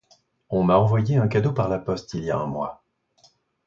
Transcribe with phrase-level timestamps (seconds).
[0.49, 2.83] On m'a envoyé un cadeau par la poste il y a un mois.